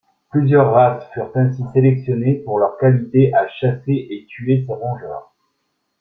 Plusieurs 0.31 0.73
races 0.73 1.03
furent 1.13 1.29
ainsi 1.35 1.61
sélectionnés 1.75 2.33
pour 2.43 2.57
leur 2.57 2.75
qualité 2.79 3.31
à 3.35 3.47
chasser 3.47 4.07
et 4.09 4.25
tuer 4.29 4.63
ces 4.65 4.73
rongeurs. 4.73 5.31